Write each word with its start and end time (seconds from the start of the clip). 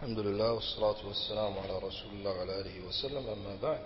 الحمد 0.00 0.18
لله 0.18 0.52
والصلاة 0.52 1.06
والسلام 1.06 1.52
على 1.58 1.78
رسول 1.78 2.10
الله 2.12 2.30
وعلى 2.30 2.60
آله 2.60 2.88
وسلم. 2.88 3.26
أما 3.28 3.56
بعد 3.62 3.80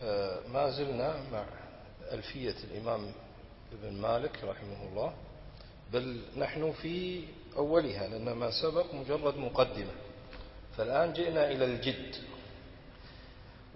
فما 0.00 0.70
زلنا 0.70 1.14
مع 1.32 1.44
ألفية 2.12 2.54
الإمام 2.64 3.12
ابن 3.72 3.92
مالك 4.00 4.44
رحمه 4.44 4.88
الله 4.90 5.12
بل 5.92 6.20
نحن 6.36 6.72
في 6.72 7.22
أولها 7.56 8.08
لأن 8.08 8.32
ما 8.32 8.50
سبق 8.62 8.94
مجرد 8.94 9.36
مقدمة. 9.36 9.94
فالآن 10.76 11.12
جئنا 11.12 11.50
إلى 11.50 11.64
الجد. 11.64 12.16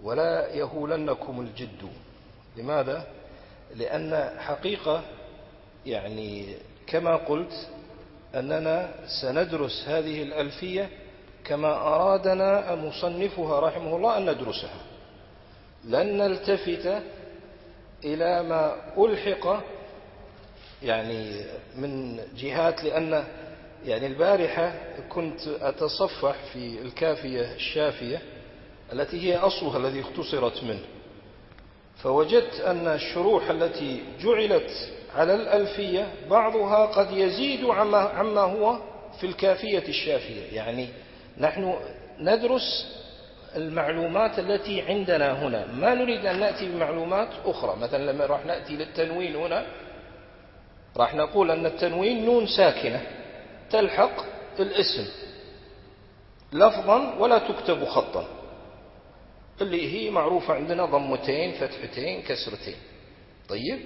ولا 0.02 0.54
يهولنكم 0.54 1.40
الجد. 1.40 1.90
لماذا؟ 2.56 3.06
لأن 3.74 4.40
حقيقة 4.40 5.02
يعني 5.86 6.56
كما 6.86 7.16
قلت 7.16 7.68
أننا 8.34 8.94
سندرس 9.22 9.84
هذه 9.86 10.22
الألفية 10.22 10.90
كما 11.44 11.72
أرادنا 11.76 12.74
مصنفها 12.74 13.60
رحمه 13.60 13.96
الله 13.96 14.18
أن 14.18 14.30
ندرسها. 14.30 14.74
لن 15.84 16.18
نلتفت 16.18 17.02
إلى 18.04 18.42
ما 18.42 18.76
ألحق 18.98 19.62
يعني 20.82 21.44
من 21.76 22.20
جهات 22.36 22.84
لأن 22.84 23.24
يعني 23.84 24.06
البارحة 24.06 24.74
كنت 25.08 25.40
أتصفح 25.48 26.34
في 26.52 26.80
الكافية 26.82 27.54
الشافية 27.54 28.22
التي 28.92 29.20
هي 29.32 29.36
أصلها 29.36 29.78
الذي 29.78 30.00
اختصرت 30.00 30.64
منه. 30.64 30.84
فوجدت 31.96 32.60
أن 32.60 32.86
الشروح 32.86 33.50
التي 33.50 34.02
جعلت 34.20 34.70
على 35.16 35.34
الألفية 35.34 36.12
بعضها 36.30 36.86
قد 36.86 37.10
يزيد 37.10 37.64
عما, 37.64 37.98
عما 37.98 38.40
هو 38.40 38.78
في 39.20 39.26
الكافية 39.26 39.88
الشافية. 39.88 40.42
يعني 40.56 40.88
نحن 41.38 41.74
ندرس 42.18 42.86
المعلومات 43.56 44.38
التي 44.38 44.82
عندنا 44.82 45.46
هنا. 45.46 45.66
ما 45.66 45.94
نريد 45.94 46.26
أن 46.26 46.40
نأتي 46.40 46.68
بمعلومات 46.68 47.28
أخرى. 47.44 47.76
مثلا 47.76 48.12
لما 48.12 48.26
راح 48.26 48.46
نأتي 48.46 48.76
للتنوين 48.76 49.36
هنا 49.36 49.66
راح 50.96 51.14
نقول 51.14 51.50
أن 51.50 51.66
التنوين 51.66 52.24
نون 52.24 52.46
ساكنة 52.46 53.00
تلحق 53.70 54.24
الاسم. 54.60 55.06
لفظا 56.52 57.14
ولا 57.18 57.38
تكتب 57.38 57.84
خطا. 57.84 58.26
اللي 59.60 59.92
هي 59.92 60.10
معروفة 60.10 60.54
عندنا 60.54 60.84
ضمتين 60.84 61.52
فتحتين 61.52 62.22
كسرتين. 62.22 62.76
طيب 63.48 63.80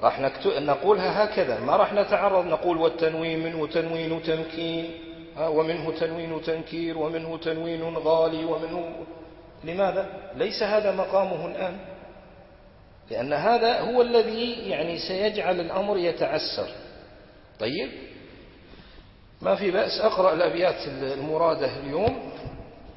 راح 0.00 0.20
نقولها 0.44 1.24
هكذا. 1.24 1.60
ما 1.60 1.76
راح 1.76 1.92
نتعرض 1.92 2.46
نقول 2.46 2.76
والتنوين 2.76 3.44
منه 3.44 3.66
تنوين 3.66 4.22
تمكين 4.22 4.90
ومنه 5.46 5.92
تنوين 6.00 6.42
تنكير 6.42 6.98
ومنه 6.98 7.38
تنوين 7.38 7.96
غالي 7.96 8.44
ومنه 8.44 9.06
لماذا؟ 9.64 10.32
ليس 10.36 10.62
هذا 10.62 10.92
مقامه 10.92 11.46
الآن 11.46 11.76
لأن 13.10 13.32
هذا 13.32 13.80
هو 13.80 14.02
الذي 14.02 14.52
يعني 14.52 14.98
سيجعل 14.98 15.60
الأمر 15.60 15.96
يتعسر. 15.96 16.68
طيب 17.60 17.88
ما 19.42 19.54
في 19.54 19.70
بأس 19.70 20.00
أقرأ 20.00 20.32
الأبيات 20.32 20.88
المرادة 20.88 21.78
اليوم. 21.80 22.32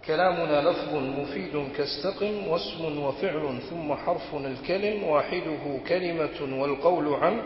كلامنا 0.06 0.70
لفظ 0.70 0.94
مفيد 0.94 1.72
كاستقم 1.78 2.48
واسم 2.48 3.00
وفعل 3.04 3.60
ثم 3.70 3.94
حرف 3.94 4.36
الكلم 4.36 5.04
واحدة 5.04 5.80
كلمة 5.90 6.62
والقول 6.62 7.14
عم 7.14 7.42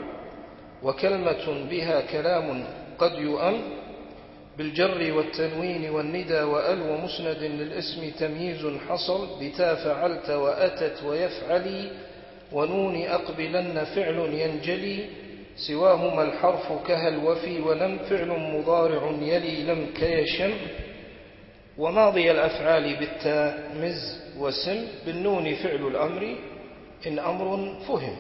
وكلمة 0.84 1.68
بها 1.70 2.02
كلام 2.02 2.66
قد 2.98 3.12
يؤم. 3.14 3.62
بالجر 4.58 5.14
والتنوين 5.14 5.90
والندى 5.90 6.42
وأل 6.42 6.82
ومسند 6.82 7.38
للاسم 7.44 8.10
تمييز 8.20 8.66
حصل 8.90 9.28
بتا 9.42 9.76
فعلت 9.76 10.30
وأتت 10.30 11.04
ويفعلي 11.04 11.92
ونون 12.52 13.02
أقبلن 13.02 13.84
فعل 13.84 14.18
ينجلي 14.34 15.06
سواهما 15.68 16.24
الحرف 16.24 16.88
كهل 16.88 17.26
وفي 17.26 17.60
ولم 17.60 17.98
فعل 17.98 18.28
مضارع 18.28 19.12
يلي 19.22 19.64
لم 19.64 19.88
كيشم. 20.00 20.52
وماضي 21.78 22.32
الأفعال 22.32 22.96
بالتاء 22.96 23.72
مز 23.82 24.22
وسم 24.40 24.88
بالنون 25.06 25.56
فعل 25.56 25.88
الأمر 25.88 26.36
إن 27.08 27.20
أمر 27.20 27.76
فهم. 27.88 28.16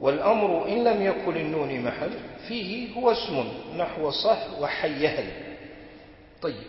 والأمر 0.00 0.68
إن 0.68 0.84
لم 0.84 1.02
يكن 1.02 1.36
النون 1.36 1.80
محل 1.80 2.10
فيه 2.48 2.94
هو 2.94 3.10
اسم 3.12 3.44
نحو 3.78 4.10
صح 4.10 4.60
وحيهل. 4.60 5.41
طيب. 6.42 6.64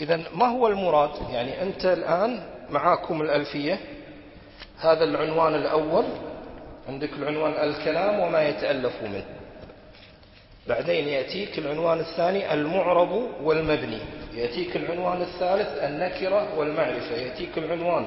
إذا 0.00 0.20
ما 0.34 0.46
هو 0.46 0.68
المراد؟ 0.68 1.10
يعني 1.32 1.62
أنت 1.62 1.84
الآن 1.84 2.42
معاكم 2.70 3.22
الألفية. 3.22 3.78
هذا 4.78 5.04
العنوان 5.04 5.54
الأول. 5.54 6.04
عندك 6.88 7.10
العنوان 7.12 7.52
الكلام 7.52 8.20
وما 8.20 8.48
يتألف 8.48 9.02
منه. 9.02 9.24
بعدين 10.68 11.08
يأتيك 11.08 11.58
العنوان 11.58 12.00
الثاني 12.00 12.54
المعرب 12.54 13.30
والمبني. 13.42 13.98
يأتيك 14.34 14.76
العنوان 14.76 15.22
الثالث 15.22 15.68
النكرة 15.82 16.58
والمعرفة. 16.58 17.16
يأتيك 17.16 17.58
العنوان 17.58 18.06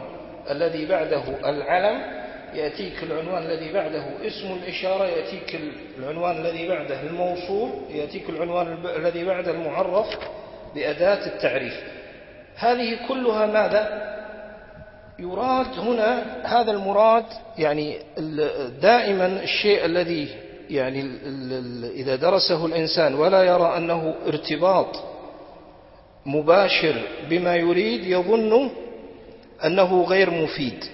الذي 0.50 0.86
بعده 0.86 1.50
العلم. 1.50 2.20
يأتيك 2.54 3.04
العنوان 3.04 3.44
الذي 3.44 3.74
بعده 3.74 4.28
اسم 4.28 4.48
الإشارة. 4.64 5.06
يأتيك 5.06 5.60
العنوان 6.00 6.38
الذي 6.38 6.68
بعده 6.68 7.02
الموصول. 7.02 7.72
يأتيك 7.90 8.30
العنوان 8.30 8.86
الذي 8.96 9.26
بعده 9.26 9.52
المعرف. 9.52 10.08
بأداة 10.76 11.26
التعريف. 11.28 11.84
هذه 12.56 12.98
كلها 13.08 13.46
ماذا؟ 13.46 14.10
يراد 15.20 15.80
هنا 15.80 16.24
هذا 16.44 16.72
المراد 16.72 17.26
يعني 17.58 17.98
دائما 18.82 19.26
الشيء 19.44 19.86
الذي 19.86 20.30
يعني 20.70 21.12
إذا 21.96 22.16
درسه 22.16 22.66
الإنسان 22.66 23.16
ولا 23.16 23.44
يرى 23.44 23.78
أنه 23.78 24.16
ارتباط 24.28 25.04
مباشر 26.26 26.96
بما 27.30 27.56
يريد 27.56 28.04
يظن 28.04 28.70
أنه 29.66 30.04
غير 30.04 30.30
مفيد. 30.30 30.86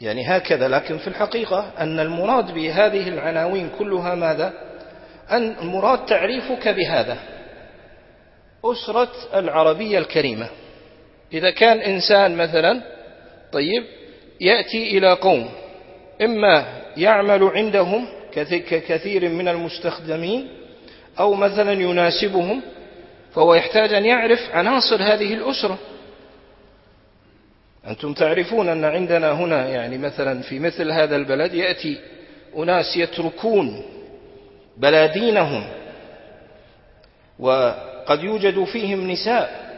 يعني 0.00 0.26
هكذا 0.26 0.68
لكن 0.68 0.98
في 0.98 1.08
الحقيقة 1.08 1.70
أن 1.78 2.00
المراد 2.00 2.54
بهذه 2.54 3.08
العناوين 3.08 3.70
كلها 3.78 4.14
ماذا؟ 4.14 4.52
أن 5.30 5.56
المراد 5.62 6.06
تعريفك 6.06 6.68
بهذا. 6.68 7.16
أسرة 8.64 9.12
العربية 9.34 9.98
الكريمة. 9.98 10.48
إذا 11.32 11.50
كان 11.50 11.78
إنسان 11.78 12.36
مثلا 12.36 12.82
طيب 13.52 13.84
يأتي 14.40 14.98
إلى 14.98 15.12
قوم 15.12 15.50
إما 16.22 16.82
يعمل 16.96 17.44
عندهم 17.44 18.08
كثير 18.68 19.28
من 19.28 19.48
المستخدمين 19.48 20.48
أو 21.18 21.34
مثلا 21.34 21.72
يناسبهم 21.72 22.62
فهو 23.34 23.54
يحتاج 23.54 23.92
أن 23.92 24.04
يعرف 24.04 24.40
عناصر 24.52 25.02
هذه 25.02 25.34
الأسرة. 25.34 25.78
أنتم 27.86 28.12
تعرفون 28.12 28.68
أن 28.68 28.84
عندنا 28.84 29.32
هنا 29.32 29.68
يعني 29.68 29.98
مثلا 29.98 30.42
في 30.42 30.58
مثل 30.58 30.90
هذا 30.90 31.16
البلد 31.16 31.54
يأتي 31.54 32.00
أناس 32.56 32.96
يتركون 32.96 33.82
بلادينهم 34.76 35.64
وقد 38.02 38.22
يوجد 38.24 38.64
فيهم 38.64 39.10
نساء 39.10 39.72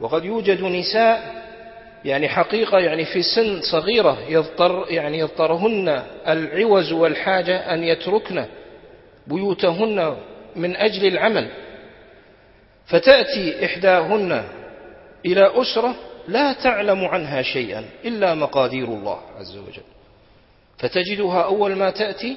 وقد 0.00 0.24
يوجد 0.24 0.62
نساء 0.62 1.44
يعني 2.04 2.28
حقيقة 2.28 2.78
يعني 2.78 3.04
في 3.04 3.22
سن 3.22 3.60
صغيرة 3.60 4.18
يضطر 4.28 4.86
يعني 4.88 5.18
يضطرهن 5.18 6.02
العوز 6.28 6.92
والحاجة 6.92 7.74
أن 7.74 7.84
يتركن 7.84 8.44
بيوتهن 9.26 10.16
من 10.56 10.76
أجل 10.76 11.06
العمل. 11.06 11.48
فتأتي 12.86 13.64
إحداهن 13.64 14.44
إلى 15.26 15.62
أسرة 15.62 15.94
لا 16.28 16.52
تعلم 16.52 17.04
عنها 17.04 17.42
شيئا 17.42 17.84
إلا 18.04 18.34
مقادير 18.34 18.84
الله 18.84 19.20
عز 19.38 19.56
وجل. 19.56 19.82
فتجدها 20.78 21.42
أول 21.42 21.76
ما 21.76 21.90
تأتي 21.90 22.36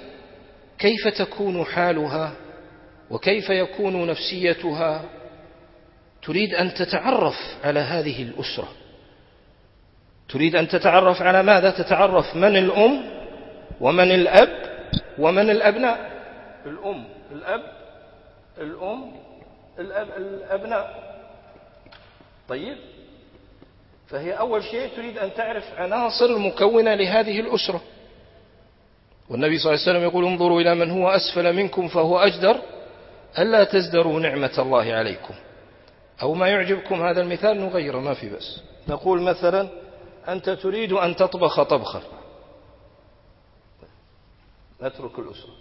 كيف 0.79 1.07
تكون 1.07 1.65
حالها 1.65 2.31
وكيف 3.09 3.49
يكون 3.49 4.07
نفسيتها 4.07 5.01
تريد 6.27 6.53
أن 6.53 6.73
تتعرف 6.73 7.35
على 7.63 7.79
هذه 7.79 8.23
الأسرة. 8.23 8.67
تريد 10.29 10.55
أن 10.55 10.67
تتعرف 10.67 11.21
على 11.21 11.43
ماذا؟ 11.43 11.71
تتعرف 11.71 12.35
من 12.35 12.57
الأم 12.57 13.03
ومن 13.81 14.11
الأب 14.11 14.49
ومن 15.19 15.49
الأبناء. 15.49 16.11
الأم 16.65 17.05
الأب 17.31 17.61
الأم 18.57 19.11
الأب 19.79 20.07
الأبناء. 20.17 21.17
طيب. 22.49 22.77
فهي 24.07 24.31
أول 24.31 24.63
شيء 24.63 24.89
تريد 24.95 25.17
أن 25.17 25.33
تعرف 25.33 25.63
عناصر 25.77 26.25
المكونة 26.25 26.95
لهذه 26.95 27.39
الأسرة. 27.39 27.81
والنبي 29.29 29.57
صلى 29.57 29.73
الله 29.73 29.83
عليه 29.83 29.91
وسلم 29.91 30.09
يقول 30.09 30.25
انظروا 30.25 30.61
إلى 30.61 30.75
من 30.75 30.91
هو 30.91 31.09
أسفل 31.09 31.53
منكم 31.53 31.87
فهو 31.87 32.19
أجدر. 32.19 32.61
ألا 33.39 33.63
تزدروا 33.63 34.19
نعمة 34.19 34.53
الله 34.59 34.93
عليكم. 34.93 35.33
أو 36.21 36.33
ما 36.33 36.47
يعجبكم 36.47 37.01
هذا 37.01 37.21
المثال 37.21 37.61
نغيره 37.61 37.99
ما 37.99 38.13
في 38.13 38.29
بس 38.29 38.61
نقول 38.87 39.21
مثلا 39.21 39.69
أنت 40.27 40.49
تريد 40.49 40.93
أن 40.93 41.15
تطبخ 41.15 41.63
طبخة 41.63 42.01
نترك 44.81 45.19
الأسرة 45.19 45.53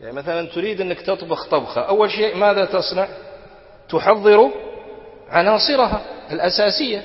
يعني 0.00 0.12
مثلا 0.12 0.48
تريد 0.48 0.80
أنك 0.80 1.00
تطبخ 1.00 1.48
طبخة 1.48 1.80
أول 1.80 2.10
شيء 2.10 2.36
ماذا 2.36 2.64
تصنع؟ 2.64 3.08
تحضر 3.88 4.50
عناصرها 5.28 6.02
الأساسية. 6.30 7.04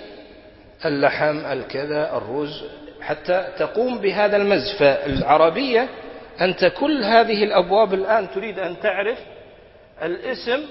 اللحم 0.86 1.38
الكذا 1.46 2.18
الرز. 2.18 2.64
حتى 3.02 3.48
تقوم 3.58 3.98
بهذا 3.98 4.38
المزج 4.38 4.76
فالعربية 4.80 5.90
أنت 6.42 6.66
كل 6.66 7.04
هذه 7.04 7.44
الأبواب 7.44 7.94
الآن 7.94 8.32
تريد 8.32 8.60
أن 8.60 8.80
تعرف 8.80 9.18
الاسم 10.04 10.64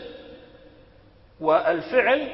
والفعل 1.42 2.28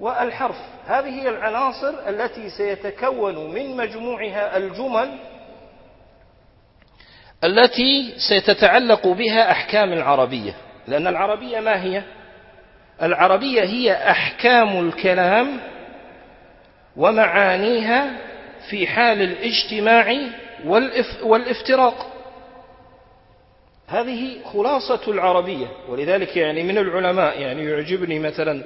والحرف. 0.00 0.56
هذه 0.86 1.22
هي 1.22 1.28
العناصر 1.28 2.08
التي 2.08 2.50
سيتكون 2.50 3.54
من 3.54 3.76
مجموعها 3.76 4.56
الجمل 4.56 5.18
التي 7.44 8.14
ستتعلق 8.16 9.08
بها 9.08 9.50
أحكام 9.50 9.92
العربية. 9.92 10.54
لأن 10.88 11.06
العربية 11.06 11.60
ما 11.60 11.82
هي؟ 11.82 12.02
العربية 13.02 13.62
هي 13.62 14.10
أحكام 14.10 14.88
الكلام 14.88 15.60
ومعانيها 16.96 18.10
في 18.70 18.86
حال 18.86 19.22
الاجتماع 19.22 20.16
والافتراق. 21.22 22.06
هذه 23.92 24.36
خلاصة 24.52 25.00
العربية 25.08 25.66
ولذلك 25.88 26.36
يعني 26.36 26.62
من 26.62 26.78
العلماء 26.78 27.40
يعني 27.40 27.64
يعجبني 27.64 28.18
مثلا 28.18 28.62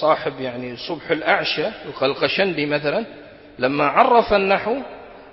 صاحب 0.00 0.40
يعني 0.40 0.76
صبح 0.76 1.10
الأعشى 1.10 1.66
القلقشندي 1.86 2.66
مثلا 2.66 3.04
لما 3.58 3.84
عرف 3.84 4.32
النحو 4.32 4.76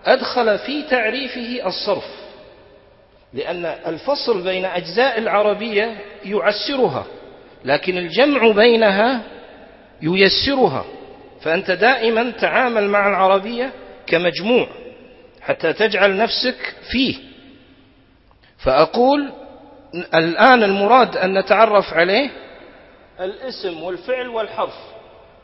أدخل 0.06 0.60
في 0.60 0.84
تعريفه 0.90 1.68
الصرف 1.68 2.22
لأن 3.34 3.66
الفصل 3.66 4.44
بين 4.44 4.66
أجزاء 4.66 5.20
العربية 5.20 5.98
يعسرها 6.26 7.06
لكن 7.66 7.98
الجمع 7.98 8.52
بينها 8.52 9.22
ييسرها. 10.02 10.86
فأنت 11.42 11.72
دائما 11.72 12.32
تعامل 12.32 12.90
مع 12.90 13.08
العربية 13.10 13.72
كمجموع 14.08 14.68
حتى 15.42 15.74
تجعل 15.74 16.18
نفسك 16.18 16.76
فيه. 16.92 17.16
فأقول 18.64 19.32
الآن 20.16 20.64
المراد 20.64 21.18
أن 21.18 21.38
نتعرف 21.40 21.94
عليه 21.94 22.30
الاسم 23.20 23.84
والفعل 23.84 24.28
والحرف. 24.28 24.74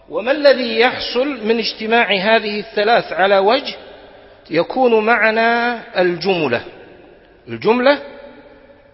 وما 0.10 0.32
الذي 0.32 0.80
يحصل 0.80 1.48
من 1.48 1.60
اجتماع 1.60 2.12
هذه 2.12 2.60
الثلاث 2.60 3.14
على 3.14 3.38
وجه 3.38 3.76
يكون 4.50 5.06
معنا 5.06 5.82
الجملة؟ 6.02 6.62
الجملة 7.48 8.00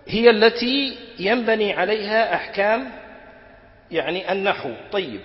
هي 0.08 0.30
التي 0.30 0.98
ينبني 1.20 1.74
عليها 1.74 2.36
أحكام 2.36 2.92
يعني 3.92 4.32
النحو. 4.32 4.70
طيب. 4.92 5.20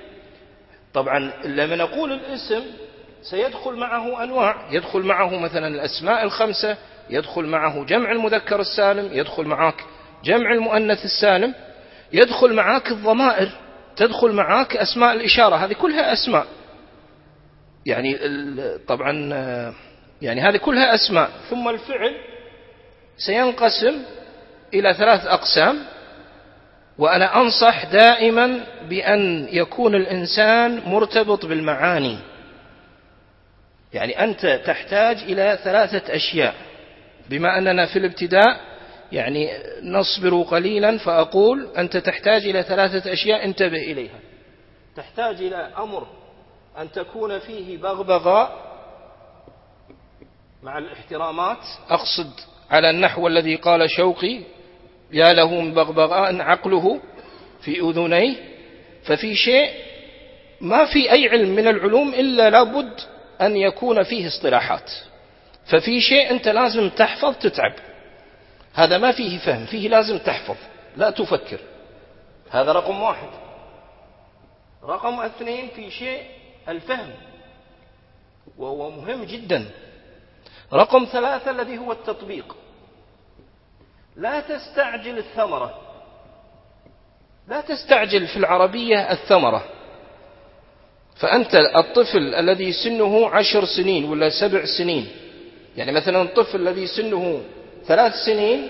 طبعا 0.95 1.33
لما 1.45 1.77
نقول 1.77 2.13
الاسم 2.13 2.63
سيدخل 3.23 3.73
معه 3.75 4.25
أنواع. 4.25 4.57
يدخل 4.71 5.01
معه 5.01 5.39
مثلا 5.39 5.69
الأسماء 5.69 6.23
الخمسة 6.23 6.77
يدخل 7.11 7.47
معه 7.47 7.85
جمع 7.85 8.13
المذكر 8.13 8.61
السالم 8.61 9.09
يدخل 9.13 9.45
معك 9.45 9.85
جمع 10.25 10.53
المؤنث 10.53 11.05
السالم 11.05 11.55
يدخل 12.13 12.55
معك 12.55 12.91
الضمائر 12.91 13.51
تدخل 13.97 14.33
معك 14.33 14.77
أسماء 14.77 15.13
الإشارة 15.13 15.57
هذه 15.57 15.73
كلها 15.73 16.13
أسماء. 16.13 16.47
يعني 17.87 18.19
طبعا 18.89 19.13
يعني 20.23 20.41
هذه 20.41 20.57
كلها 20.57 20.95
أسماء. 20.95 21.31
ثم 21.51 21.69
الفعل 21.69 22.15
سينقسم 23.17 24.03
إلى 24.75 24.95
ثلاث 24.95 25.27
أقسام 25.27 25.79
وأنا 26.99 27.41
أنصح 27.41 27.85
دائما 27.85 28.61
بأن 28.89 29.49
يكون 29.53 29.95
الإنسان 29.95 30.83
مرتبط 30.87 31.47
بالمعاني. 31.47 32.19
يعني 33.93 34.25
أنت 34.25 34.61
تحتاج 34.67 35.17
إلى 35.17 35.59
ثلاثة 35.65 36.17
أشياء. 36.17 36.55
بما 37.29 37.59
أننا 37.59 37.87
في 37.87 37.99
الابتداء 37.99 38.61
يعني 39.13 39.51
نصبر 39.83 40.43
قليلا 40.43 40.99
فأقول 40.99 41.69
أنت 41.79 41.97
تحتاج 41.97 42.47
إلى 42.47 42.63
ثلاثة 42.63 43.13
أشياء 43.13 43.45
انتبه 43.45 43.83
إليها. 43.93 44.19
تحتاج 44.97 45.43
إلى 45.43 45.57
أمر 45.79 46.07
أن 46.79 46.93
تكون 46.93 47.39
فيه 47.39 47.79
بغبغاء 47.79 48.69
مع 50.63 50.79
الاحترامات. 50.79 51.59
أقصد 51.91 52.31
على 52.71 52.91
النحو 52.91 53.27
الذي 53.27 53.57
قال 53.57 53.91
شوقي 53.91 54.41
يا 55.13 55.33
له 55.33 55.61
من 55.61 55.75
بغبغاء 55.75 56.41
عقله 56.41 57.01
في 57.61 57.81
أذنيه 57.81 58.37
ففي 59.05 59.35
شيء 59.35 59.71
ما 60.61 60.85
في 60.85 61.13
أي 61.13 61.29
علم 61.29 61.49
من 61.49 61.69
العلوم 61.69 62.15
إلا 62.15 62.51
لابد 62.51 63.01
أن 63.41 63.57
يكون 63.57 64.03
فيه 64.03 64.27
اصطلاحات. 64.27 64.91
ففي 65.69 66.01
شيء 66.01 66.31
أنت 66.31 66.49
لازم 66.49 66.89
تحفظ 66.89 67.37
تتعب. 67.37 67.75
هذا 68.75 68.99
ما 68.99 69.13
فيه 69.13 69.39
فهم 69.39 69.67
فيه 69.67 69.89
لازم 69.89 70.19
تحفظ 70.19 70.57
لا 70.97 71.11
تفكر. 71.11 71.61
هذا 72.51 72.73
رقم 72.73 73.03
واحد. 73.03 73.29
رقم 74.85 75.21
اثنين 75.21 75.69
في 75.69 75.91
شيء 75.91 76.23
الفهم 76.69 77.11
وهو 78.59 78.91
مهم 78.91 79.25
جدا. 79.25 79.71
رقم 80.73 81.07
ثلاثة 81.13 81.51
الذي 81.51 81.79
هو 81.79 81.93
التطبيق. 81.93 82.57
لا 84.17 84.41
تستعجل 84.41 85.19
الثمرة. 85.19 85.81
لا 87.49 87.61
تستعجل 87.61 88.27
في 88.27 88.37
العربية 88.37 89.13
الثمرة. 89.13 89.65
فأنت 91.17 91.55
الطفل 91.55 92.35
الذي 92.35 92.73
سنه 92.73 93.29
عشر 93.29 93.65
سنين 93.65 94.05
ولا 94.05 94.31
سبع 94.41 94.65
سنين 94.79 95.28
يعني 95.77 95.93
مثلا 95.93 96.23
الطفل 96.23 96.61
الذي 96.61 96.87
سنه 96.87 97.43
ثلاث 97.87 98.15
سنين 98.27 98.69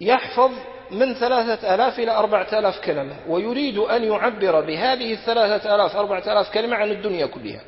يحفظ 0.00 0.50
من 0.90 1.14
ثلاثة 1.14 1.74
آلاف 1.74 1.98
إلى 1.98 2.10
أربعة 2.10 2.58
آلاف 2.58 2.80
كلمة 2.80 3.16
ويريد 3.28 3.78
أن 3.78 4.04
يعبر 4.04 4.60
بهذه 4.60 5.12
الثلاثة 5.12 5.74
آلاف 5.74 5.96
أربعة 5.96 6.32
آلاف 6.32 6.54
كلمة 6.54 6.76
عن 6.76 6.90
الدنيا 6.90 7.26
كلها. 7.26 7.60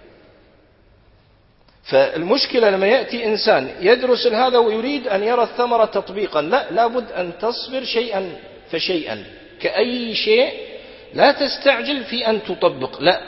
فالمشكلة 1.84 2.70
لما 2.70 2.86
يأتي 2.86 3.24
إنسان 3.24 3.70
يدرس 3.80 4.26
هذا 4.26 4.58
ويريد 4.58 5.08
أن 5.08 5.22
يرى 5.22 5.42
الثمرة 5.42 5.84
تطبيقا 5.84 6.42
لا 6.42 6.70
لابد 6.70 7.12
أن 7.12 7.32
تصبر 7.40 7.84
شيئا 7.84 8.36
فشيئا. 8.70 9.24
كأي 9.60 10.14
شيء 10.14 10.52
لا 11.14 11.32
تستعجل 11.32 12.04
في 12.04 12.26
أن 12.26 12.42
تطبق 12.42 13.00
لا. 13.02 13.20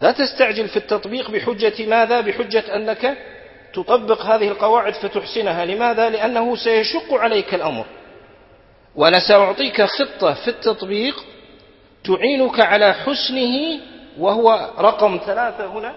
لا 0.00 0.12
تستعجل 0.12 0.68
في 0.68 0.76
التطبيق 0.76 1.30
بحجة 1.30 1.86
ماذا؟ 1.86 2.20
بحجة 2.20 2.76
أنك 2.76 3.16
تطبق 3.72 4.22
هذه 4.22 4.48
القواعد 4.48 4.94
فتحسنها. 4.94 5.64
لماذا؟ 5.64 6.08
لأنه 6.10 6.56
سيشق 6.56 7.14
عليك 7.14 7.54
الأمر. 7.54 7.86
وأنا 8.96 9.28
سأعطيك 9.28 9.82
خطة 9.82 10.34
في 10.34 10.48
التطبيق 10.48 11.24
تعينك 12.04 12.60
على 12.60 12.92
حسنه 12.92 13.80
وهو 14.18 14.70
رقم 14.78 15.20
ثلاثة 15.26 15.66
هنا 15.66 15.94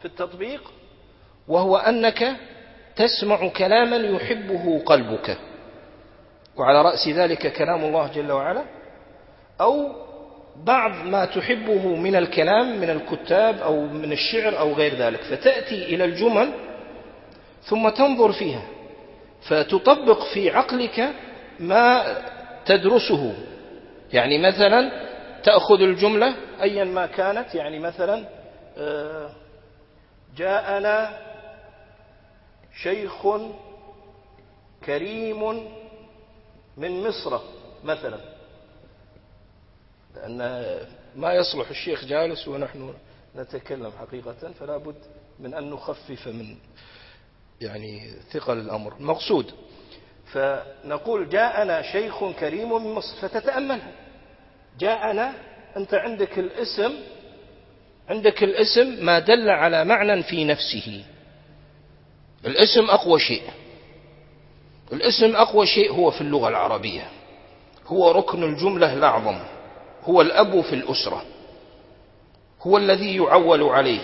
في 0.00 0.04
التطبيق 0.04 0.72
وهو 1.48 1.76
أنك 1.76 2.36
تسمع 2.96 3.48
كلاما 3.48 3.96
يحبه 3.96 4.82
قلبك. 4.86 5.38
وعلى 6.56 6.82
رأس 6.82 7.08
ذلك 7.08 7.52
كلام 7.52 7.84
الله 7.84 8.06
جل 8.06 8.32
وعلا 8.32 8.64
أو 9.60 10.05
بعض 10.64 11.06
ما 11.06 11.24
تحبه 11.24 11.96
من 11.96 12.16
الكلام 12.16 12.80
من 12.80 12.90
الكتاب 12.90 13.58
أو 13.58 13.86
من 13.86 14.12
الشعر 14.12 14.58
أو 14.58 14.72
غير 14.72 14.94
ذلك 14.94 15.20
فتأتي 15.20 15.84
إلى 15.94 16.04
الجمل 16.04 16.52
ثم 17.62 17.88
تنظر 17.88 18.32
فيها 18.32 18.62
فتطبق 19.48 20.24
في 20.34 20.50
عقلك 20.50 21.14
ما 21.60 22.04
تدرسه. 22.66 23.34
يعني 24.12 24.38
مثلا 24.38 25.06
تأخذ 25.42 25.80
الجملة 25.80 26.34
أيا 26.62 26.84
ما 26.84 27.06
كانت 27.06 27.54
يعني 27.54 27.78
مثلا 27.78 28.24
آه، 28.78 29.30
جاءنا 30.36 31.18
شيخ 32.82 33.26
كريم 34.86 35.68
من 36.76 37.08
مصر 37.08 37.38
مثلا. 37.84 38.35
لأن 40.16 40.38
ما 41.16 41.34
يصلح 41.34 41.68
الشيخ 41.70 42.04
جالس 42.04 42.48
ونحن 42.48 42.94
نتكلم 43.36 43.92
حقيقة 44.00 44.52
فلا 44.60 44.76
بد 44.76 44.96
من 45.40 45.54
أن 45.54 45.70
نخفف 45.70 46.28
من 46.28 46.56
يعني 47.60 48.10
ثقل 48.32 48.58
الأمر. 48.58 48.96
المقصود 48.96 49.52
فنقول 50.32 51.28
جاءنا 51.28 51.82
شيخ 51.82 52.24
كريم 52.24 52.72
من 52.84 52.94
مصر 52.94 53.16
فتتأملها 53.28 53.92
جاءنا 54.78 55.32
أنت 55.76 55.94
عندك 55.94 56.38
الاسم 56.38 56.92
عندك 58.08 58.42
الاسم 58.42 59.04
ما 59.04 59.18
دل 59.18 59.50
على 59.50 59.84
معنى 59.84 60.22
في 60.22 60.44
نفسه. 60.44 61.04
الاسم 62.46 62.90
أقوى 62.90 63.20
شيء. 63.20 63.42
الاسم 64.92 65.36
أقوى 65.36 65.66
شيء 65.66 65.92
هو 65.92 66.10
في 66.10 66.20
اللغة 66.20 66.48
العربية. 66.48 67.08
هو 67.86 68.10
ركن 68.10 68.42
الجملة 68.42 68.92
الأعظم. 68.92 69.38
هو 70.06 70.20
الأب 70.20 70.60
في 70.60 70.74
الأسرة 70.74 71.22
هو 72.62 72.76
الذي 72.76 73.16
يعول 73.16 73.62
عليه. 73.62 74.00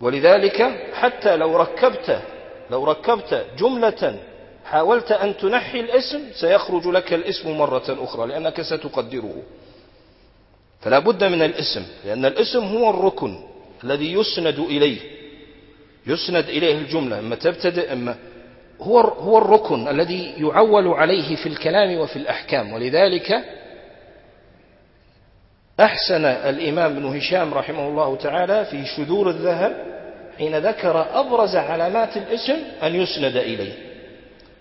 ولذلك 0.00 0.90
حتى 0.94 1.36
لو 1.36 1.56
ركبت 1.56 2.22
لو 2.70 2.84
ركبت 2.84 3.46
جملة 3.58 4.18
حاولت 4.64 5.12
أن 5.12 5.36
تنحي 5.36 5.80
الاسم 5.80 6.20
سيخرج 6.32 6.86
لك 6.86 7.12
الاسم 7.12 7.58
مرة 7.58 7.84
أخرى 7.88 8.26
لأنك 8.26 8.62
ستقدره. 8.62 9.42
فلا 10.80 10.98
بد 10.98 11.24
من 11.24 11.42
الاسم 11.42 11.82
لأن 12.04 12.24
الاسم 12.24 12.64
هو 12.64 12.90
الركن 12.90 13.38
الذي 13.84 14.12
يسند 14.12 14.58
إليه 14.58 14.98
يسند 16.06 16.48
إليه 16.48 16.78
الجملة. 16.78 17.18
إما 17.18 17.36
تبتدئ 17.36 17.92
إما 17.92 18.16
هو 18.80 19.00
هو 19.00 19.38
الركن 19.38 19.88
الذي 19.88 20.34
يعول 20.38 20.88
عليه 20.88 21.36
في 21.36 21.48
الكلام 21.48 21.98
وفي 21.98 22.16
الأحكام. 22.16 22.72
ولذلك 22.72 23.44
أحسن 25.80 26.24
الإمام 26.24 26.92
ابن 26.96 27.16
هشام 27.16 27.54
رحمه 27.54 27.88
الله 27.88 28.16
تعالى 28.16 28.64
في 28.64 28.84
شذور 28.84 29.30
الذهب 29.30 29.96
حين 30.38 30.58
ذكر 30.58 31.20
أبرز 31.20 31.56
علامات 31.56 32.16
الاسم 32.16 32.56
أن 32.82 32.94
يسند 32.94 33.36
إليه. 33.36 33.72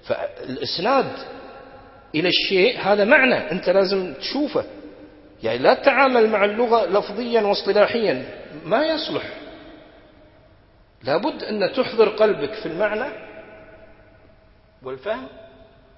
فالإسناد 0.03 1.11
إلى 2.15 2.29
الشيء 2.29 2.79
هذا 2.79 3.05
معنى 3.05 3.51
أنت 3.51 3.69
لازم 3.69 4.13
تشوفه. 4.13 4.63
يعني 5.43 5.57
لا 5.57 5.73
تتعامل 5.73 6.29
مع 6.29 6.45
اللغة 6.45 6.85
لفظيا 6.85 7.41
واصطلاحيا 7.41 8.25
ما 8.65 8.85
يصلح. 8.85 9.23
لابد 11.03 11.43
أن 11.43 11.73
تحضر 11.73 12.09
قلبك 12.09 12.53
في 12.53 12.65
المعنى 12.65 13.13
والفهم 14.83 15.27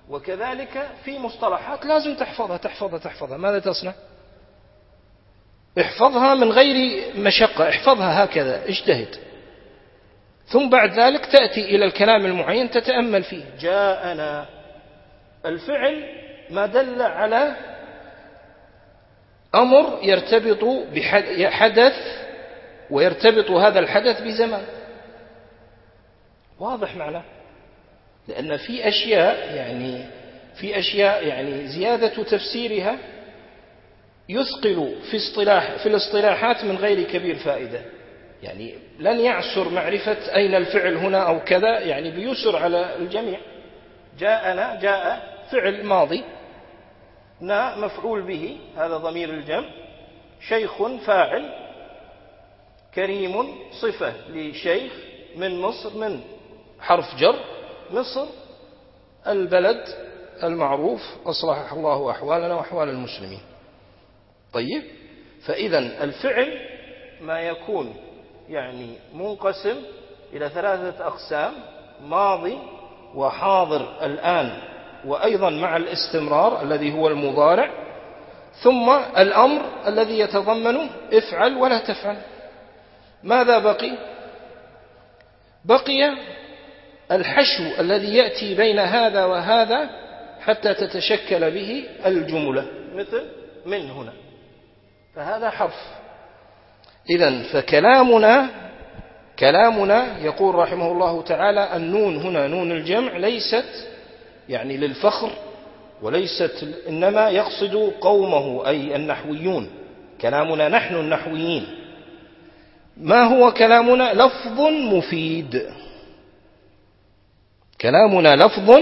وكذلك 0.09 0.88
في 1.03 1.19
مصطلحات 1.19 1.86
لازم 1.86 2.15
تحفظها 2.15 2.57
تحفظها 2.57 3.00
تحفظها. 3.00 3.38
ماذا 3.38 3.59
تصنع؟ 3.59 3.93
احفظها 5.79 6.36
من 6.36 6.51
غير 6.51 7.03
مشقة 7.15 7.69
احفظها 7.69 8.24
هكذا 8.24 8.65
اجتهد. 8.67 9.15
ثم 10.46 10.69
بعد 10.69 11.00
ذلك 11.00 11.25
تأتي 11.25 11.75
إلى 11.75 11.86
الكلام 11.86 12.25
المعين 12.25 12.69
تتأمل 12.69 13.24
فيه. 13.24 13.43
جاءنا 13.60 14.46
الفعل 15.46 16.03
ما 16.50 16.65
دل 16.65 17.01
على 17.01 17.55
أمر 19.55 20.00
يرتبط 20.03 20.63
بحدث 20.93 21.93
ويرتبط 22.91 23.51
هذا 23.51 23.79
الحدث 23.79 24.22
بزمان. 24.22 24.63
واضح 26.60 26.96
معناه 26.96 27.24
لأن 28.27 28.57
في 28.57 28.88
أشياء 28.88 29.55
يعني 29.55 30.05
في 30.55 30.79
أشياء 30.79 31.27
يعني 31.27 31.67
زيادة 31.67 32.24
تفسيرها 32.24 32.98
يثقل 34.29 34.96
في 35.12 35.17
اصطلاح 35.17 35.75
في 35.75 35.89
الاصطلاحات 35.89 36.63
من 36.63 36.75
غير 36.75 37.03
كبير 37.03 37.36
فائدة. 37.36 37.81
يعني 38.43 38.75
لن 39.00 39.19
يعسر 39.19 39.69
معرفة 39.69 40.36
أين 40.36 40.55
الفعل 40.55 40.96
هنا 40.98 41.27
أو 41.27 41.39
كذا 41.39 41.79
يعني 41.79 42.12
بيسر 42.12 42.55
على 42.55 42.96
الجميع. 42.96 43.39
جاءنا 44.19 44.79
جاء 44.81 45.38
فعل 45.51 45.86
ماضي 45.86 46.24
نا 47.41 47.77
مفعول 47.77 48.22
به 48.22 48.57
هذا 48.77 48.98
ضمير 48.98 49.29
الجمع. 49.29 49.69
شيخ 50.48 50.84
فاعل 51.05 51.50
كريم 52.96 53.46
صفة 53.81 54.13
لشيخ 54.29 54.91
من 55.36 55.60
مصر 55.60 55.98
من 55.98 56.22
حرف 56.79 57.15
جر 57.15 57.36
مصر 57.91 58.25
البلد 59.27 59.84
المعروف 60.43 61.01
أصلح 61.25 61.74
الله 61.74 62.12
أحوالنا 62.12 62.53
وأحوال 62.55 62.89
المسلمين. 62.89 63.39
طيب 64.58 64.84
فإذا 65.46 65.80
الفعل 65.80 66.60
ما 67.22 67.40
يكون 67.40 67.96
يعني 68.50 68.90
منقسم 69.14 69.76
إلى 70.34 70.50
ثلاثة 70.50 71.08
أقسام 71.08 71.54
ماضي 72.02 72.58
وحاضر 73.16 74.06
الآن 74.06 74.62
وأيضا 75.06 75.50
مع 75.50 75.78
الاستمرار 75.78 76.62
الذي 76.62 76.94
هو 76.94 77.08
المضارع 77.08 77.70
ثم 78.64 78.90
الأمر 79.18 79.62
الذي 79.88 80.20
يتضمن 80.20 80.90
افعل 81.14 81.58
ولا 81.58 81.80
تفعل. 81.80 82.18
ماذا 83.24 83.60
بقي؟ 83.60 83.92
بقي 85.66 86.18
الحشو 87.12 87.64
الذي 87.80 88.16
يأتي 88.16 88.56
بين 88.56 88.80
هذا 88.80 89.26
وهذا 89.26 89.90
حتى 90.40 90.74
تتشكل 90.74 91.52
به 91.52 91.86
الجملة. 92.06 92.66
مثل 92.96 93.24
من 93.66 93.90
هنا؟ 93.90 94.26
فهذا 95.17 95.50
حرف 95.50 95.75
إذا 97.09 97.43
فكلامنا 97.43 98.50
كلامنا 99.39 100.17
يقول 100.19 100.55
رحمه 100.55 100.91
الله 100.91 101.21
تعالى 101.21 101.75
النون 101.75 102.17
هنا 102.17 102.47
نون 102.47 102.71
الجمع 102.71 103.17
ليست 103.17 103.88
يعني 104.50 104.77
للفخر 104.77 105.31
وليست 106.01 106.67
إنما 106.89 107.29
يقصد 107.29 107.75
قومه 108.01 108.67
أي 108.67 108.95
النحويون. 108.95 109.69
كلامنا 110.21 110.69
نحن 110.69 110.95
النحويين. 110.95 111.67
ما 112.97 113.24
هو 113.24 113.53
كلامنا؟ 113.53 114.13
لفظ 114.13 114.59
مفيد. 114.93 115.69
كلامنا 117.81 118.36
لفظ 118.36 118.79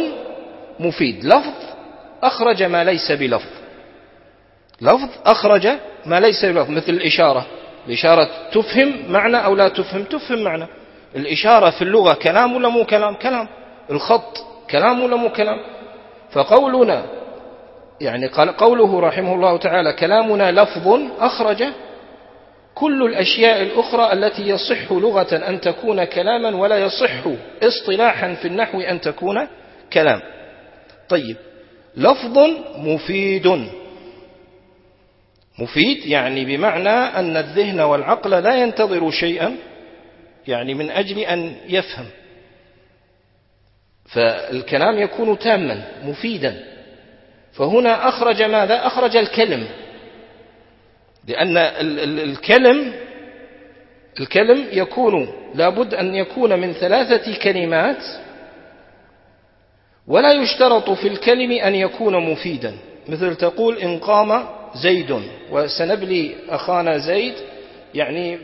مفيد. 0.79 1.25
لفظ 1.25 1.63
أخرج 2.23 2.63
ما 2.63 2.83
ليس 2.83 3.11
بلفظ. 3.11 3.51
لفظ 4.81 5.09
أخرج 5.25 5.67
ما 6.05 6.19
ليس 6.19 6.45
بلفظ 6.45 6.69
مثل 6.69 6.91
الإشارة. 6.91 7.45
الإشارة 7.87 8.29
تفهم 8.51 8.93
معنى 9.09 9.45
أو 9.45 9.55
لا 9.55 9.67
تفهم؟ 9.67 10.03
تفهم 10.03 10.43
معنى. 10.43 10.67
الإشارة 11.15 11.69
في 11.69 11.81
اللغة 11.81 12.13
كلام 12.13 12.55
ولا 12.55 12.69
مو 12.69 12.85
كلام؟ 12.85 13.15
كلام. 13.15 13.47
الخط 13.91 14.37
كلام 14.69 15.03
ولا 15.03 15.15
مو 15.15 15.29
كلام؟ 15.29 15.57
فقولنا 16.31 17.05
يعني 18.01 18.27
قال 18.27 18.57
قوله 18.57 18.99
رحمه 18.99 19.35
الله 19.35 19.57
تعالى 19.57 19.93
كلامنا 19.93 20.51
لفظ 20.51 20.99
أخرج 21.19 21.63
كل 22.75 23.05
الأشياء 23.05 23.61
الأخرى 23.61 24.13
التي 24.13 24.49
يصح 24.49 24.91
لغة 24.91 25.35
أن 25.35 25.61
تكون 25.61 26.03
كلاما 26.03 26.55
ولا 26.55 26.77
يصح 26.77 27.11
اصطلاحا 27.63 28.33
في 28.33 28.47
النحو 28.47 28.81
أن 28.81 29.01
تكون 29.01 29.47
كلام. 29.93 30.21
طيب 31.09 31.37
لفظ 31.97 32.37
مفيد. 32.77 33.67
مفيد 35.59 36.05
يعني 36.05 36.45
بمعنى 36.45 36.89
أن 36.89 37.37
الذهن 37.37 37.79
والعقل 37.79 38.31
لا 38.31 38.55
ينتظر 38.55 39.11
شيئا 39.11 39.55
يعني 40.47 40.73
من 40.73 40.91
أجل 40.91 41.19
أن 41.19 41.55
يفهم. 41.67 42.05
فالكلام 44.05 44.99
يكون 44.99 45.39
تاما 45.39 45.81
مفيدا. 46.03 46.63
فهنا 47.53 48.09
أخرج 48.09 48.41
ماذا؟ 48.43 48.87
أخرج 48.87 49.17
الكلم. 49.17 49.67
لأن 51.27 51.57
الكلم 51.57 52.93
الكلم 54.19 54.65
يكون 54.71 55.27
لابد 55.55 55.93
أن 55.93 56.15
يكون 56.15 56.59
من 56.59 56.73
ثلاثة 56.73 57.37
كلمات 57.43 58.03
ولا 60.07 60.31
يشترط 60.31 60.89
في 60.89 61.07
الكلم 61.07 61.51
أن 61.51 61.75
يكون 61.75 62.31
مفيدا. 62.31 62.73
مثل 63.07 63.35
تقول 63.35 63.77
إن 63.77 63.99
قام 63.99 64.45
زيد. 64.75 65.21
وسنبلي 65.51 66.35
أخانا 66.49 66.97
زيد 66.97 67.33
يعني 67.93 68.37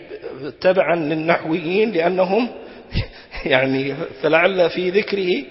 تبعا 0.62 0.96
للنحويين 0.96 1.92
لأنهم 1.92 2.48
يعني 3.46 3.96
فلعل 4.22 4.70
في 4.70 4.90
ذكره 4.90 5.44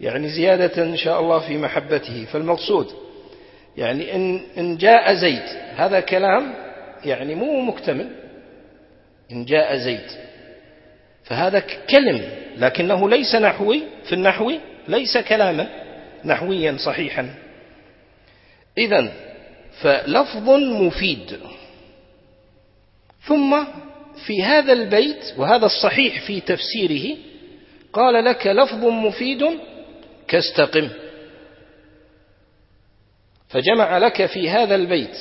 يعني 0.00 0.28
زيادة 0.28 0.82
إن 0.82 0.96
شاء 0.96 1.20
الله 1.20 1.38
في 1.38 1.58
محبته. 1.58 2.24
فالمقصود 2.24 2.86
يعني 3.76 4.14
إن, 4.14 4.40
إن 4.58 4.76
جاء 4.76 5.14
زيد 5.14 5.42
هذا 5.76 6.00
كلام 6.00 6.54
يعني 7.04 7.34
مو 7.34 7.60
مكتمل. 7.60 8.08
إن 9.32 9.44
جاء 9.44 9.76
زيد 9.76 10.06
فهذا 11.24 11.62
كلم 11.90 12.22
لكنه 12.56 13.08
ليس 13.08 13.34
نحوي. 13.34 13.82
في 14.04 14.12
النحو 14.12 14.52
ليس 14.88 15.18
كلاما 15.18 15.68
نحويا 16.24 16.76
صحيحا. 16.76 17.34
إذا 18.78 19.12
فلفظ 19.80 20.50
مفيد. 20.50 21.38
ثم 23.26 23.64
في 24.26 24.42
هذا 24.42 24.72
البيت 24.72 25.34
وهذا 25.36 25.66
الصحيح 25.66 26.26
في 26.26 26.40
تفسيره 26.40 27.16
قال 27.92 28.24
لك 28.24 28.46
لفظ 28.46 28.84
مفيد 28.84 29.44
كاستقم. 30.28 30.88
فجمع 33.48 33.98
لك 33.98 34.26
في 34.26 34.50
هذا 34.50 34.74
البيت 34.74 35.16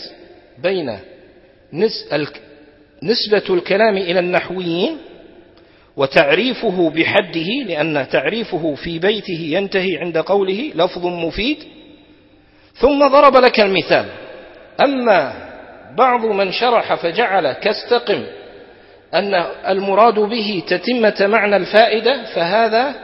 بين 0.63 0.99
نسبة 3.03 3.43
الكلام 3.49 3.97
إلى 3.97 4.19
النحويين 4.19 4.97
وتعريفه 5.95 6.89
بحده 6.89 7.47
لأن 7.67 8.07
تعريفه 8.11 8.75
في 8.75 8.99
بيته 8.99 9.39
ينتهي 9.39 9.97
عند 9.97 10.17
قوله 10.17 10.71
لفظ 10.75 11.05
مفيد. 11.05 11.57
ثم 12.73 13.07
ضرب 13.07 13.37
لك 13.37 13.59
المثال. 13.59 14.20
أما 14.83 15.33
بعض 15.97 16.25
من 16.25 16.51
شرح 16.51 16.95
فجعل 16.95 17.51
كاستقم 17.51 18.23
أن 19.13 19.33
المراد 19.67 20.19
به 20.19 20.63
تتمة 20.67 21.27
معنى 21.27 21.55
الفائدة 21.55 22.23
فهذا 22.35 22.95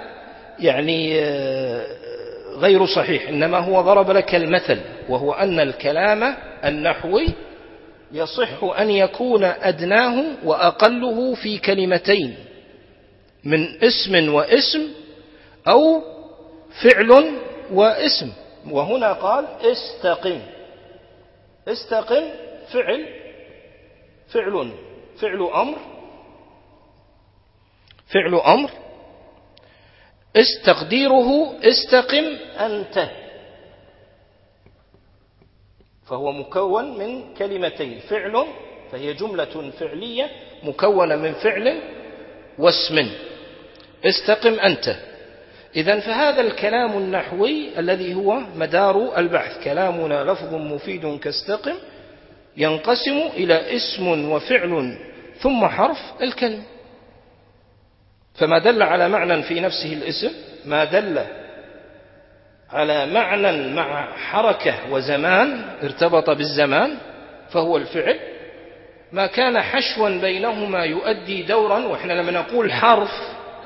يعني 0.60 1.20
آه، 1.22 1.86
غير 2.58 2.86
صحيح 2.86 3.30
إنما 3.30 3.58
هو 3.58 3.82
ضرب 3.82 4.12
لك 4.12 4.36
المثل 4.36 4.80
وهو 5.10 5.34
أن 5.34 5.60
الكلام 5.60 6.36
النحوي 6.66 7.28
يصح 8.12 8.64
أن 8.80 8.90
يكون 8.90 9.44
أدناه 9.44 10.24
وأقله 10.44 11.34
في 11.34 11.58
كلمتين 11.58 12.36
من 13.44 13.84
اسم 13.84 14.34
واسم 14.34 14.88
أو 15.68 16.02
فعل 16.84 17.32
واسم 17.74 18.32
وهنا 18.72 19.14
قال 19.14 19.46
استقم. 19.62 20.40
استقم 21.68 22.30
فعل 22.74 23.08
فعل 24.28 24.72
فعل 25.22 25.42
أمر 25.44 25.78
فعل 28.14 28.36
أمر. 28.36 28.72
استقديره 30.36 31.60
استقم 31.64 32.26
أنت 32.60 33.10
فهو 36.06 36.32
مكون 36.32 36.98
من 36.98 37.34
كلمتين 37.34 38.00
فعل 38.00 38.46
فهي 38.92 39.14
جملة 39.14 39.72
فعلية 39.80 40.30
مكونة 40.64 41.16
من 41.16 41.34
فعل 41.34 41.82
واسم. 42.60 43.12
استقم 44.06 44.60
أنت 44.60 44.96
إذا 45.76 46.00
فهذا 46.00 46.42
الكلام 46.42 46.98
النحوي 46.98 47.80
الذي 47.80 48.16
هو 48.16 48.40
مدار 48.56 49.18
البحث. 49.18 49.64
كلامنا 49.64 50.24
لفظ 50.24 50.54
مفيد 50.54 51.20
كاستقم 51.20 51.76
ينقسم 52.58 53.18
إلى 53.34 53.76
اسم 53.76 54.32
وفعل 54.32 54.98
ثم 55.40 55.68
حرف 55.68 55.98
الكلمة 56.22 56.64
فما 58.36 58.60
دل 58.60 58.84
على 58.84 59.10
معنى 59.10 59.44
في 59.44 59.60
نفسه 59.60 59.94
الاسم؟ 59.94 60.32
ما 60.66 60.84
دل 60.84 61.22
على 62.70 63.06
معنى 63.06 63.74
مع 63.74 64.18
حركة 64.18 64.74
وزمان 64.92 65.62
ارتبط 65.84 66.30
بالزمان 66.30 66.98
فهو 67.50 67.78
الفعل. 67.78 68.20
ما 69.12 69.28
كان 69.28 69.62
حشوا 69.62 70.10
بينهما 70.10 70.84
يؤدي 70.84 71.44
دورا 71.44 71.80
وإحنا 71.80 72.14
لما 72.14 72.32
نقول 72.32 72.74
حرف 72.74 73.12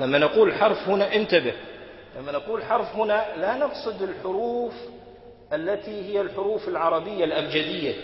لما 0.00 0.18
نقول 0.18 0.54
حرف 0.54 0.88
هنا 0.88 1.14
انتبه. 1.14 1.52
لما 2.16 2.32
نقول 2.32 2.64
حرف 2.64 2.96
هنا 2.96 3.26
لا 3.36 3.54
نقصد 3.56 4.02
الحروف 4.02 4.74
التي 5.52 6.12
هي 6.12 6.20
الحروف 6.20 6.68
العربية 6.68 7.24
الأبجدية. 7.24 7.94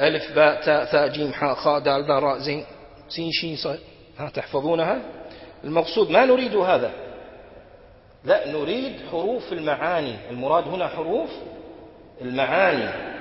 ألف 0.00 0.34
باء 0.34 0.64
تاء 0.64 0.84
ثاء 0.84 1.08
جيم 1.08 1.32
حاء 1.32 1.54
خاء 1.54 1.78
دال 1.78 2.04
ذا 2.04 2.18
راء 2.18 2.38
زين 2.38 2.64
سين 3.08 3.30
شين 3.32 3.56
صاد 3.56 3.80
ها 4.18 4.30
تحفظونها؟ 4.30 5.02
المقصود 5.64 6.10
ما 6.10 6.24
نريد 6.24 6.56
هذا. 6.56 6.92
لا 8.24 8.52
نريد 8.52 8.92
حروف 9.10 9.52
المعاني. 9.52 10.30
المراد 10.30 10.68
هنا 10.68 10.88
حروف 10.88 11.30
المعاني. 12.20 13.14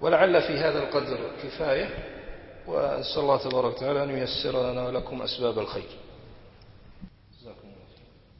ولعل 0.00 0.42
في 0.42 0.52
هذا 0.52 0.78
القدر 0.78 1.18
كفاية. 1.42 1.88
وأسأل 2.66 3.22
الله 3.22 3.36
تبارك 3.36 3.76
وتعالى 3.76 4.04
أن 4.04 4.18
ييسر 4.18 4.72
لنا 4.72 4.86
ولكم 4.86 5.22
أسباب 5.22 5.58
الخير. 5.58 5.88